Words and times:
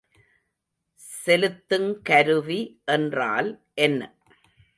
செலுத்துங்கருவி 1.17 2.59
என்றால் 2.91 3.51
என்ன? 3.81 4.01